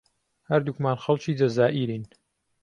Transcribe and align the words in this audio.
هەردووکمان 0.49 0.97
خەڵکی 1.03 1.37
جەزائیرین. 1.39 2.03